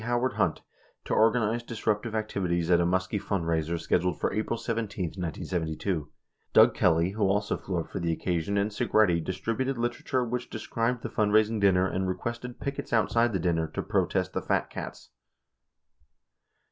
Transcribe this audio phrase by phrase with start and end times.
[0.01, 0.61] Howard Hunt
[1.05, 6.09] to organize disruptive activities at a Muskie fundraiser scheduled for April 17, 1972.
[6.53, 11.03] Doug Kelly, who also flew up for the occasion, and Segretti distributed literature which described
[11.03, 15.11] the fundraising dinner and re quested pickets outside the dinner to "protest the fat cats."